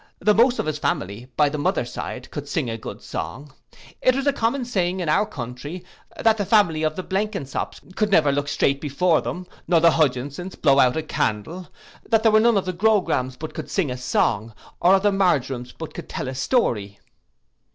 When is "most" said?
0.33-0.57